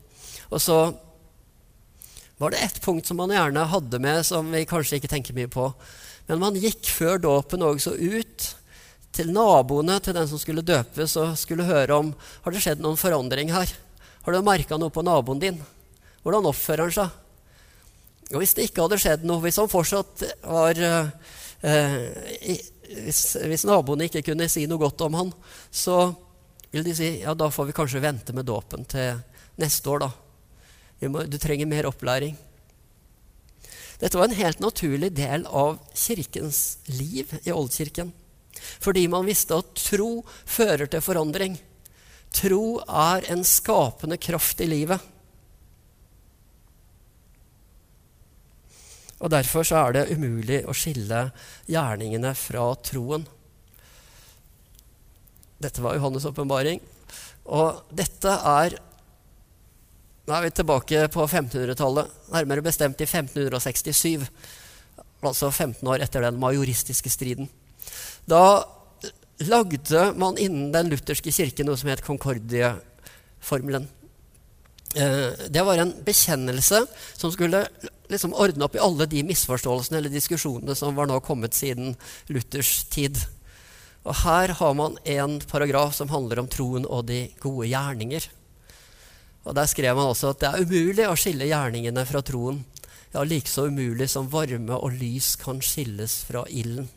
Og 0.52 0.62
så 0.62 0.78
var 2.38 2.52
det 2.52 2.62
ett 2.64 2.80
punkt 2.84 3.08
som 3.08 3.20
man 3.20 3.32
gjerne 3.32 3.68
hadde 3.70 4.00
med, 4.02 4.24
som 4.26 4.48
vi 4.52 4.64
kanskje 4.68 5.00
ikke 5.00 5.10
tenker 5.12 5.36
mye 5.36 5.50
på. 5.52 5.68
Men 6.28 6.40
man 6.42 6.58
gikk 6.58 6.86
før 6.90 7.20
dåpen 7.22 7.64
også 7.66 7.96
ut 7.98 8.52
til 9.12 9.32
naboene 9.32 9.98
til 10.00 10.16
den 10.16 10.28
som 10.28 10.40
skulle 10.40 10.64
døpes, 10.64 11.16
og 11.20 11.36
skulle 11.38 11.68
høre 11.68 11.98
om 11.98 12.12
har 12.44 12.54
det 12.54 12.62
skjedd 12.64 12.82
noen 12.82 13.00
forandring 13.00 13.52
her. 13.52 13.70
Har 14.24 14.32
du 14.32 14.44
merka 14.46 14.78
noe 14.78 14.92
på 14.94 15.04
naboen 15.04 15.42
din? 15.42 15.58
Hvordan 16.22 16.48
oppfører 16.48 16.86
han 16.86 16.94
seg? 16.94 17.18
Og 18.32 18.40
hvis 18.40 18.54
det 18.56 18.68
ikke 18.68 18.86
hadde 18.86 19.00
skjedd 19.02 19.26
noe, 19.28 19.42
hvis 19.44 19.58
han 19.60 19.68
fortsatt 19.68 20.22
var 20.46 20.78
eh, 20.80 21.10
hvis, 23.02 23.22
hvis, 23.42 23.66
naboene 23.68 24.08
ikke 24.08 24.24
kunne 24.30 24.48
si 24.50 24.64
noe 24.70 24.80
godt 24.80 25.04
om 25.04 25.18
han, 25.18 25.32
så 25.70 26.12
vil 26.72 26.86
de 26.86 26.94
si 26.96 27.10
ja, 27.20 27.34
da 27.36 27.50
får 27.52 27.68
vi 27.68 27.76
kanskje 27.76 28.04
vente 28.04 28.32
med 28.36 28.48
dåpen 28.48 28.86
til 28.88 29.20
neste 29.60 29.92
år, 29.92 30.06
da. 30.06 30.10
Må, 31.12 31.26
du 31.26 31.36
trenger 31.42 31.68
mer 31.68 31.90
opplæring. 31.90 32.38
Dette 34.00 34.18
var 34.18 34.30
en 34.30 34.38
helt 34.38 34.62
naturlig 34.62 35.12
del 35.14 35.44
av 35.46 35.76
kirkens 35.94 36.78
liv 36.88 37.30
i 37.42 37.52
Oldkirken. 37.54 38.14
Fordi 38.82 39.06
man 39.10 39.26
visste 39.26 39.58
at 39.58 39.74
tro 39.78 40.24
fører 40.28 40.90
til 40.90 41.04
forandring. 41.04 41.56
Tro 42.32 42.80
er 42.82 43.26
en 43.32 43.44
skapende 43.44 44.18
kraft 44.20 44.62
i 44.64 44.70
livet. 44.70 45.10
Og 49.22 49.30
Derfor 49.30 49.62
så 49.66 49.84
er 49.84 49.94
det 49.94 50.08
umulig 50.16 50.64
å 50.66 50.74
skille 50.74 51.28
gjerningene 51.70 52.32
fra 52.34 52.72
troen. 52.82 53.26
Dette 55.62 55.82
var 55.84 55.94
Johannes' 55.94 56.26
åpenbaring. 56.26 56.80
Og 57.46 57.84
dette 57.94 58.38
er 58.56 58.80
Nå 60.22 60.36
er 60.36 60.44
vi 60.44 60.50
tilbake 60.54 60.98
på 61.10 61.24
1500-tallet, 61.24 62.10
nærmere 62.30 62.62
bestemt 62.62 63.00
i 63.02 63.08
1567. 63.08 64.28
Altså 65.26 65.48
15 65.50 65.88
år 65.90 66.04
etter 66.04 66.22
den 66.22 66.38
majoristiske 66.38 67.10
striden. 67.10 67.48
Da 68.28 68.44
lagde 69.42 70.12
man 70.16 70.38
innen 70.38 70.70
den 70.74 70.92
lutherske 70.92 71.32
kirke 71.34 71.66
noe 71.66 71.78
som 71.78 71.90
het 71.90 72.04
Concordie-formelen. 72.06 73.88
Eh, 74.94 75.48
det 75.48 75.62
var 75.64 75.80
en 75.80 75.94
bekjennelse 76.04 76.84
som 77.16 77.32
skulle 77.32 77.64
liksom 78.12 78.34
ordne 78.36 78.66
opp 78.66 78.76
i 78.76 78.82
alle 78.82 79.06
de 79.08 79.22
misforståelsene 79.24 79.98
eller 79.98 80.12
diskusjonene 80.12 80.76
som 80.76 80.96
var 80.96 81.08
nå 81.08 81.18
kommet 81.24 81.56
siden 81.56 81.96
Luthers 82.28 82.84
tid. 82.92 83.16
Og 84.04 84.14
Her 84.24 84.52
har 84.58 84.74
man 84.74 84.98
en 85.04 85.40
paragraf 85.40 85.94
som 85.96 86.12
handler 86.12 86.42
om 86.42 86.50
troen 86.50 86.86
og 86.86 87.06
de 87.08 87.24
gode 87.40 87.70
gjerninger. 87.70 88.28
Og 89.44 89.54
Der 89.54 89.66
skrev 89.66 89.96
man 89.96 90.12
også 90.12 90.34
at 90.34 90.42
det 90.42 90.50
er 90.50 90.62
umulig 90.62 91.08
å 91.08 91.18
skille 91.18 91.48
gjerningene 91.48 92.04
fra 92.06 92.22
troen. 92.22 92.64
Ja, 93.12 93.24
likeså 93.24 93.66
umulig 93.68 94.08
som 94.10 94.30
varme 94.30 94.76
og 94.76 94.94
lys 94.96 95.34
kan 95.36 95.60
skilles 95.60 96.22
fra 96.28 96.44
ilden. 96.48 96.88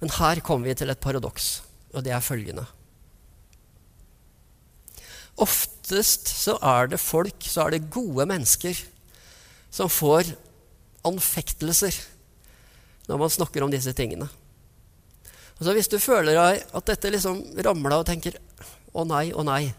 Men 0.00 0.12
her 0.16 0.40
kommer 0.44 0.70
vi 0.70 0.76
til 0.80 0.90
et 0.92 1.00
paradoks, 1.00 1.60
og 1.92 2.04
det 2.04 2.14
er 2.16 2.24
følgende. 2.24 2.64
Oftest 5.40 6.28
så 6.28 6.56
er 6.64 6.90
det 6.92 7.00
folk, 7.00 7.44
så 7.44 7.66
er 7.66 7.76
det 7.76 7.90
gode 7.92 8.26
mennesker, 8.28 8.76
som 9.70 9.92
får 9.92 10.32
anfektelser 11.06 11.94
når 13.08 13.20
man 13.20 13.32
snakker 13.32 13.64
om 13.64 13.72
disse 13.72 13.92
tingene. 13.96 14.28
Og 15.58 15.66
så 15.66 15.74
Hvis 15.76 15.90
du 15.92 15.98
føler 15.98 16.38
at 16.40 16.86
dette 16.86 17.10
liksom 17.12 17.42
ramler 17.64 18.00
og 18.00 18.06
tenker 18.06 18.38
'å 18.94 19.04
nei, 19.06 19.32
å 19.32 19.44
nei', 19.44 19.74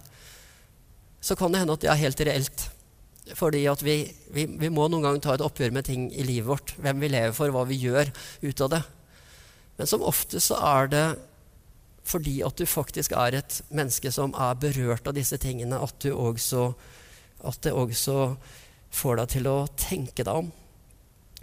så 1.22 1.36
kan 1.36 1.52
det 1.52 1.60
hende 1.60 1.74
at 1.74 1.82
det 1.82 1.90
er 1.90 2.02
helt 2.02 2.22
reelt. 2.22 2.70
Fordi 3.36 3.66
at 3.66 3.82
vi, 3.84 4.14
vi, 4.34 4.46
vi 4.46 4.70
må 4.70 4.88
noen 4.88 5.04
gang 5.04 5.20
ta 5.22 5.34
et 5.34 5.46
oppgjør 5.46 5.72
med 5.72 5.86
ting 5.86 6.10
i 6.14 6.24
livet 6.24 6.48
vårt. 6.48 6.74
Hvem 6.78 7.00
vi 7.00 7.08
lever 7.08 7.34
for, 7.34 7.50
hva 7.50 7.66
vi 7.66 7.78
gjør 7.82 8.12
ut 8.42 8.62
av 8.62 8.70
det. 8.70 8.82
Men 9.78 9.90
som 9.90 10.04
ofte 10.06 10.42
så 10.44 10.58
er 10.60 10.92
det 10.92 11.06
fordi 12.12 12.40
at 12.44 12.58
du 12.58 12.66
faktisk 12.66 13.14
er 13.16 13.38
et 13.38 13.60
menneske 13.70 14.12
som 14.12 14.34
er 14.34 14.58
berørt 14.60 15.08
av 15.08 15.16
disse 15.16 15.38
tingene, 15.42 15.78
at, 15.78 15.96
du 16.02 16.12
også, 16.16 16.72
at 17.46 17.62
det 17.64 17.74
også 17.78 18.18
får 18.92 19.22
deg 19.22 19.32
til 19.36 19.50
å 19.52 19.58
tenke 19.80 20.26
deg 20.26 20.44
om. 20.44 20.52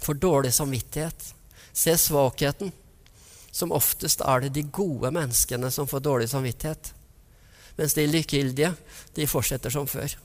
For 0.02 0.18
dårlig 0.18 0.52
samvittighet. 0.54 1.32
Se 1.72 1.94
svakheten. 1.98 2.72
Som 3.54 3.72
oftest 3.74 4.20
er 4.26 4.44
det 4.44 4.54
de 4.58 4.66
gode 4.70 5.10
menneskene 5.14 5.70
som 5.74 5.88
får 5.88 6.04
dårlig 6.04 6.28
samvittighet. 6.30 6.92
Mens 7.78 7.94
de 7.94 8.06
likegyldige, 8.10 8.74
de 9.14 9.26
fortsetter 9.30 9.72
som 9.72 9.86
før. 9.88 10.18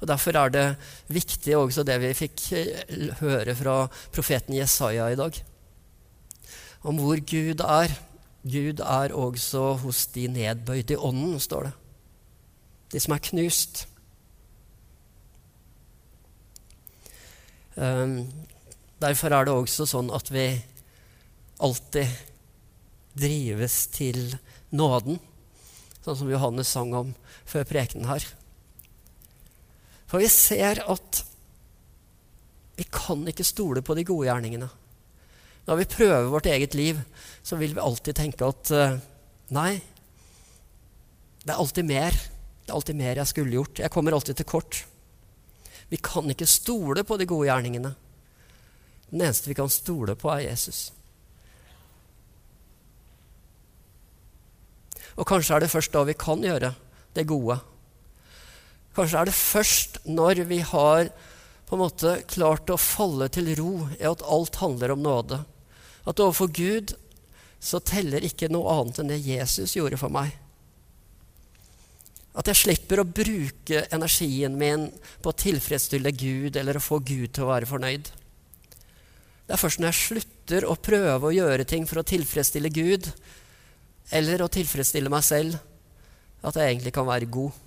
Og 0.00 0.08
Derfor 0.08 0.36
er 0.36 0.52
det 0.52 0.66
viktig 1.08 1.56
også 1.56 1.84
det 1.86 2.00
vi 2.02 2.14
fikk 2.16 2.46
eh, 2.58 3.12
høre 3.20 3.54
fra 3.58 3.76
profeten 4.12 4.56
Jesaja 4.56 5.10
i 5.12 5.18
dag 5.18 5.42
om 6.86 7.00
hvor 7.02 7.20
Gud 7.20 7.62
er. 7.64 7.94
Gud 8.46 8.80
er 8.80 9.14
også 9.14 9.72
hos 9.82 10.06
de 10.14 10.28
nedbøyde 10.30 10.94
i 10.94 11.02
ånden, 11.02 11.40
står 11.42 11.66
det. 11.66 11.72
De 12.92 13.02
som 13.02 13.16
er 13.16 13.24
knust. 13.26 13.86
Um, 17.74 18.28
derfor 19.02 19.34
er 19.34 19.48
det 19.48 19.56
også 19.56 19.88
sånn 19.90 20.12
at 20.14 20.30
vi 20.32 20.46
alltid 21.60 22.06
drives 23.18 23.82
til 23.92 24.36
nåden, 24.70 25.18
sånn 26.04 26.20
som 26.22 26.30
Johannes 26.30 26.70
sang 26.70 26.94
om 26.94 27.12
før 27.48 27.66
prekenen 27.68 28.08
her. 28.08 28.24
For 30.06 30.22
vi 30.22 30.30
ser 30.30 30.82
at 30.86 31.22
vi 32.76 32.84
kan 32.92 33.24
ikke 33.28 33.46
stole 33.46 33.82
på 33.82 33.96
de 33.96 34.04
gode 34.06 34.28
gjerningene. 34.28 34.68
Når 35.66 35.80
vi 35.80 35.90
prøver 35.90 36.30
vårt 36.30 36.46
eget 36.46 36.76
liv, 36.78 36.98
så 37.42 37.58
vil 37.58 37.74
vi 37.74 37.82
alltid 37.82 38.14
tenke 38.14 38.46
at 38.46 38.70
uh, 38.70 38.98
nei, 39.56 39.80
det 41.42 41.54
er 41.54 41.62
alltid 41.62 41.88
mer. 41.88 42.14
Det 42.66 42.70
er 42.70 42.76
alltid 42.76 42.98
mer 42.98 43.18
jeg 43.18 43.30
skulle 43.32 43.56
gjort. 43.56 43.80
Jeg 43.82 43.90
kommer 43.94 44.14
alltid 44.14 44.38
til 44.38 44.48
kort. 44.50 44.82
Vi 45.90 45.98
kan 46.02 46.26
ikke 46.30 46.48
stole 46.50 47.04
på 47.06 47.18
de 47.18 47.26
gode 47.26 47.48
gjerningene. 47.48 47.94
Den 49.10 49.22
eneste 49.22 49.50
vi 49.50 49.58
kan 49.58 49.70
stole 49.70 50.16
på, 50.18 50.30
er 50.34 50.48
Jesus. 50.48 50.90
Og 55.16 55.26
kanskje 55.26 55.56
er 55.56 55.64
det 55.64 55.72
først 55.72 55.94
da 55.94 56.02
vi 56.04 56.16
kan 56.18 56.42
gjøre 56.44 56.74
det 57.16 57.26
gode. 57.30 57.58
Kanskje 58.96 59.20
er 59.20 59.28
det 59.28 59.36
først 59.36 60.00
når 60.08 60.46
vi 60.48 60.62
har 60.64 61.10
på 61.66 61.76
en 61.76 61.82
måte 61.82 62.14
klart 62.30 62.70
å 62.72 62.78
falle 62.80 63.28
til 63.32 63.52
ro 63.58 63.74
i 63.98 64.06
at 64.08 64.24
alt 64.24 64.58
handler 64.62 64.94
om 64.94 65.04
nåde 65.04 65.42
at 66.06 66.22
overfor 66.22 66.50
Gud 66.54 66.94
så 67.62 67.80
teller 67.82 68.24
ikke 68.26 68.50
noe 68.52 68.70
annet 68.78 69.00
enn 69.02 69.10
det 69.10 69.22
Jesus 69.24 69.74
gjorde 69.76 69.98
for 69.98 70.12
meg. 70.12 70.30
At 72.36 72.50
jeg 72.52 72.60
slipper 72.60 73.00
å 73.00 73.08
bruke 73.08 73.86
energien 73.96 74.58
min 74.60 74.90
på 75.24 75.32
å 75.32 75.40
tilfredsstille 75.40 76.12
Gud 76.14 76.58
eller 76.60 76.78
å 76.78 76.84
få 76.84 77.00
Gud 77.00 77.32
til 77.32 77.46
å 77.46 77.50
være 77.54 77.68
fornøyd. 77.70 78.10
Det 79.46 79.54
er 79.54 79.62
først 79.62 79.80
når 79.80 79.92
jeg 79.92 80.02
slutter 80.02 80.66
å 80.68 80.76
prøve 80.78 81.30
å 81.30 81.34
gjøre 81.34 81.66
ting 81.68 81.86
for 81.88 82.02
å 82.02 82.06
tilfredsstille 82.06 82.70
Gud 82.74 83.08
eller 84.14 84.44
å 84.44 84.50
tilfredsstille 84.52 85.10
meg 85.10 85.24
selv, 85.26 85.56
at 86.46 86.58
jeg 86.58 86.76
egentlig 86.76 86.92
kan 86.94 87.08
være 87.08 87.30
god. 87.32 87.65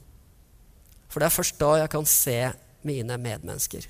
For 1.10 1.22
det 1.22 1.30
er 1.30 1.36
først 1.36 1.58
da 1.62 1.76
jeg 1.82 1.91
kan 1.91 2.06
se 2.10 2.38
mine 2.86 3.17
medmennesker. 3.19 3.88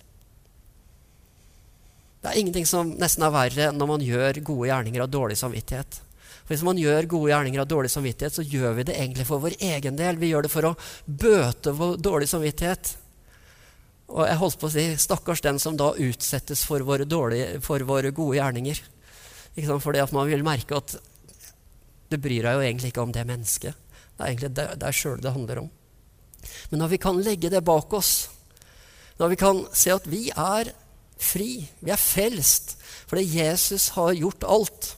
Det 2.20 2.28
er 2.28 2.40
ingenting 2.40 2.68
som 2.68 2.92
nesten 3.00 3.24
er 3.24 3.34
verre 3.34 3.72
når 3.72 3.90
man 3.94 4.04
gjør 4.04 4.42
gode 4.44 4.70
gjerninger 4.72 5.04
av 5.04 5.12
dårlig 5.12 5.38
samvittighet. 5.40 6.00
For 6.44 6.54
Hvis 6.54 6.66
man 6.68 6.80
gjør 6.82 7.08
gode 7.12 7.32
gjerninger 7.32 7.62
av 7.62 7.70
dårlig 7.70 7.92
samvittighet, 7.94 8.36
så 8.36 8.44
gjør 8.44 8.74
vi 8.80 8.88
det 8.90 8.98
egentlig 8.98 9.28
for 9.28 9.44
vår 9.44 9.56
egen 9.70 10.00
del. 10.00 10.20
Vi 10.20 10.32
gjør 10.32 10.48
det 10.48 10.52
for 10.52 10.72
å 10.72 10.76
bøte 11.06 11.76
vår 11.78 12.00
dårlig 12.04 12.28
samvittighet. 12.32 12.96
Og 14.10 14.24
jeg 14.26 14.40
holdt 14.42 14.60
på 14.60 14.68
å 14.68 14.74
si 14.74 14.86
stakkars 15.00 15.44
den 15.46 15.62
som 15.62 15.78
da 15.78 15.92
utsettes 15.94 16.64
for 16.66 16.84
våre, 16.84 17.06
dårlige, 17.06 17.60
for 17.64 17.86
våre 17.88 18.12
gode 18.16 18.40
gjerninger. 18.40 18.82
Ikke 19.54 19.68
sant? 19.70 19.86
Fordi 19.86 20.02
at 20.02 20.16
man 20.16 20.28
vil 20.28 20.44
merke 20.46 20.80
at 20.80 20.98
du 22.10 22.18
bryr 22.18 22.48
deg 22.48 22.58
jo 22.58 22.66
egentlig 22.66 22.92
ikke 22.92 23.06
om 23.06 23.14
det 23.14 23.28
mennesket. 23.30 23.78
Det 24.18 24.26
er 24.26 24.34
egentlig 24.34 24.80
deg 24.82 24.98
sjøl 24.98 25.22
det 25.22 25.36
handler 25.36 25.64
om. 25.64 25.70
Men 26.70 26.84
når 26.84 26.94
vi 26.94 27.02
kan 27.02 27.24
legge 27.24 27.52
det 27.52 27.64
bak 27.66 27.94
oss, 27.94 28.30
når 29.20 29.34
vi 29.34 29.40
kan 29.40 29.66
se 29.76 29.92
at 29.92 30.08
vi 30.08 30.30
er 30.32 30.72
fri. 31.20 31.68
Vi 31.84 31.92
er 31.92 32.00
frelst 32.00 32.78
fordi 33.10 33.26
Jesus 33.40 33.90
har 33.98 34.14
gjort 34.16 34.46
alt. 34.48 34.94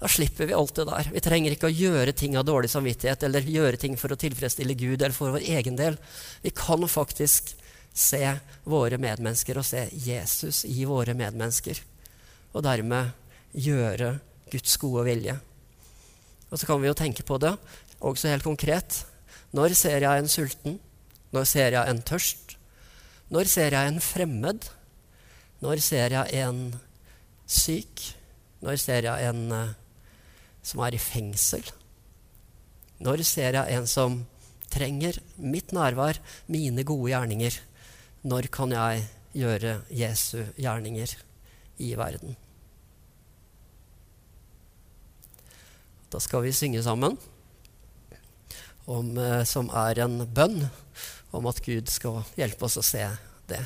Da 0.00 0.08
slipper 0.08 0.48
vi 0.48 0.56
alt 0.56 0.74
det 0.76 0.86
der. 0.88 1.10
Vi 1.12 1.22
trenger 1.24 1.54
ikke 1.54 1.70
å 1.70 1.72
gjøre 1.72 2.14
ting 2.16 2.36
av 2.36 2.46
dårlig 2.48 2.70
samvittighet 2.72 3.22
eller 3.28 3.48
gjøre 3.48 3.80
ting 3.80 3.96
for 4.00 4.12
å 4.12 4.18
tilfredsstille 4.20 4.76
Gud 4.76 5.00
eller 5.00 5.16
for 5.16 5.32
vår 5.36 5.46
egen 5.56 5.78
del. 5.78 5.96
Vi 6.42 6.52
kan 6.56 6.84
faktisk 6.88 7.54
se 7.96 8.20
våre 8.68 8.98
medmennesker 9.00 9.56
og 9.56 9.64
se 9.64 9.86
Jesus 9.92 10.64
i 10.68 10.84
våre 10.88 11.16
medmennesker. 11.16 11.80
Og 12.52 12.64
dermed 12.64 13.12
gjøre 13.56 14.16
Guds 14.52 14.76
gode 14.80 15.06
vilje. 15.08 15.36
Og 16.50 16.60
så 16.60 16.68
kan 16.68 16.80
vi 16.82 16.90
jo 16.90 16.96
tenke 16.96 17.24
på 17.26 17.38
det 17.40 17.54
også 18.04 18.28
helt 18.32 18.44
konkret. 18.44 19.00
Når 19.56 19.72
ser 19.72 20.04
jeg 20.04 20.20
en 20.20 20.28
sulten? 20.28 20.76
Når 21.32 21.46
ser 21.48 21.72
jeg 21.72 21.88
en 21.90 22.02
tørst? 22.04 22.56
Når 23.32 23.48
ser 23.48 23.72
jeg 23.72 23.88
en 23.88 24.02
fremmed? 24.04 24.68
Når 25.64 25.80
ser 25.80 26.12
jeg 26.12 26.42
en 26.44 26.60
syk? 27.48 28.02
Når 28.60 28.76
ser 28.82 29.08
jeg 29.08 29.30
en 29.30 29.52
uh, 29.52 29.74
som 30.60 30.82
er 30.84 30.96
i 30.96 31.00
fengsel? 31.00 31.64
Når 33.00 33.22
ser 33.24 33.56
jeg 33.56 33.78
en 33.78 33.88
som 33.88 34.18
trenger 34.72 35.20
mitt 35.40 35.72
nærvær, 35.72 36.20
mine 36.52 36.84
gode 36.84 37.14
gjerninger? 37.14 37.56
Når 38.28 38.50
kan 38.52 38.74
jeg 38.76 39.06
gjøre 39.36 39.78
Jesu 39.88 40.42
gjerninger 40.58 41.16
i 41.78 41.94
verden? 41.96 42.36
Da 46.12 46.20
skal 46.20 46.44
vi 46.44 46.52
synge 46.52 46.84
sammen, 46.84 47.16
om, 48.86 49.16
uh, 49.18 49.42
som 49.44 49.70
er 49.74 50.02
en 50.04 50.22
bønn 50.26 50.62
om 51.36 51.48
at 51.50 51.60
Gud 51.64 51.90
skal 51.92 52.22
hjelpe 52.38 52.68
oss 52.68 52.78
å 52.80 52.86
se 52.86 53.04
det. 53.50 53.62